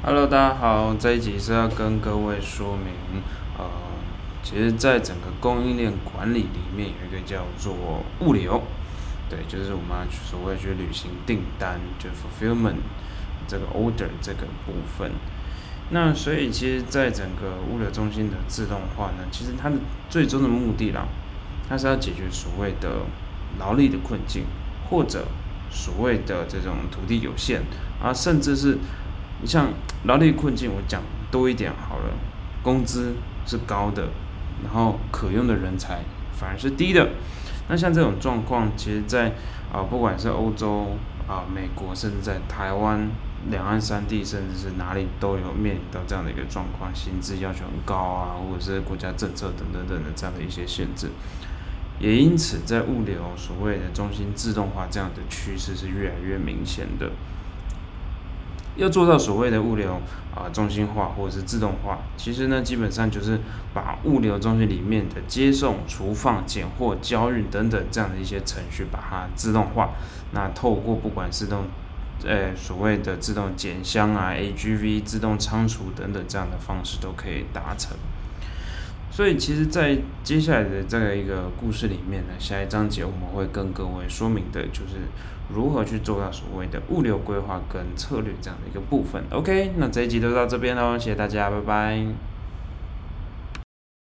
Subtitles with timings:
[0.00, 3.20] Hello，大家好，这一集是要跟各位说明，
[3.58, 3.64] 呃，
[4.44, 7.74] 其实，在整个供应链管理里面，有一个叫做
[8.20, 8.62] 物流，
[9.28, 12.76] 对，就是我们所谓去履行订单，就 fulfillment
[13.48, 15.10] 这个 order 这个部分。
[15.90, 19.74] 那所以，其实，在整个物流中心的自动化呢，其实它的
[20.08, 21.08] 最终的目的啦，
[21.68, 23.00] 它是要解决所谓的
[23.58, 24.44] 劳力的困境，
[24.88, 25.26] 或者
[25.72, 27.62] 所谓的这种土地有限
[28.00, 28.78] 啊，甚至是。
[29.40, 29.68] 你像
[30.04, 32.14] 劳力困境，我讲多一点好了，
[32.62, 33.14] 工资
[33.46, 34.08] 是高的，
[34.64, 36.00] 然后可用的人才
[36.32, 37.10] 反而是低的。
[37.68, 39.32] 那像这种状况，其实在
[39.70, 40.96] 啊、不管是欧洲
[41.28, 43.08] 啊、美国，甚至在台湾
[43.50, 51.08] 两岸三地，甚至是哪里都有面临到这样的一个状况，薪资要求很高啊，或者是国家政策等等等的这样的一些限制。
[52.00, 57.10] 也因此，在物流所谓的中心自动化这样的趋势是越来越明显的。
[58.78, 60.00] 要做到所谓的物流
[60.34, 63.40] 啊、中心化或者是自动化，其实呢，基本上就是
[63.74, 69.90] 把物流中心里面的接送、厨放、拣货、交运等等这样的一些程序，把它自动化。
[70.30, 71.64] 那透过不管是动，
[72.24, 77.96] 呃，所谓的自动拣箱啊、AGV、自动仓储等等这样的方式都可以达成。
[79.10, 85.08] 所以，其实，在接下来的这个一个故事里面呢，下一章节我们会跟各位说明的，就是
[85.52, 89.22] 如何去做到所谓的物流规划跟策略这样的一个部分。
[89.30, 92.27] OK，那这一集就到这边喽，谢谢大家，拜拜。